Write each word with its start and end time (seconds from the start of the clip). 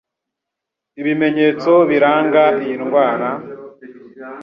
Ibimenyetso 0.99 1.71
biranga 1.89 2.43
iyi 2.61 2.75
ndwara 2.81 3.29